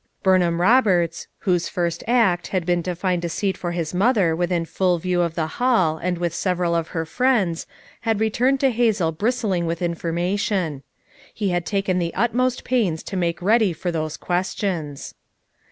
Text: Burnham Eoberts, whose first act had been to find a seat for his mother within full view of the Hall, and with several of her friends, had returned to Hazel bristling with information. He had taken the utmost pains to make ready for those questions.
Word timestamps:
Burnham 0.23 0.57
Eoberts, 0.57 1.27
whose 1.41 1.69
first 1.69 2.03
act 2.07 2.47
had 2.47 2.65
been 2.65 2.81
to 2.81 2.95
find 2.95 3.23
a 3.23 3.29
seat 3.29 3.55
for 3.55 3.69
his 3.71 3.93
mother 3.93 4.35
within 4.35 4.65
full 4.65 4.97
view 4.97 5.21
of 5.21 5.35
the 5.35 5.45
Hall, 5.61 5.97
and 5.99 6.17
with 6.17 6.33
several 6.33 6.73
of 6.73 6.87
her 6.87 7.05
friends, 7.05 7.67
had 7.99 8.19
returned 8.19 8.59
to 8.61 8.71
Hazel 8.71 9.11
bristling 9.11 9.67
with 9.67 9.79
information. 9.79 10.81
He 11.31 11.49
had 11.49 11.67
taken 11.67 11.99
the 11.99 12.15
utmost 12.15 12.63
pains 12.63 13.03
to 13.03 13.15
make 13.15 13.43
ready 13.43 13.73
for 13.73 13.91
those 13.91 14.17
questions. 14.17 15.13